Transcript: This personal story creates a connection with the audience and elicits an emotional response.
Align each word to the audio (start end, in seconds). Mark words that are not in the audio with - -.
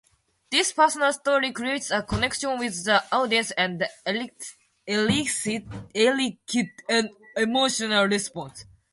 This 0.49 0.71
personal 0.73 1.13
story 1.13 1.51
creates 1.51 1.91
a 1.91 2.01
connection 2.01 2.57
with 2.57 2.85
the 2.85 3.03
audience 3.15 3.51
and 3.51 3.87
elicits 4.03 4.57
an 6.89 7.09
emotional 7.37 8.05
response. 8.05 8.65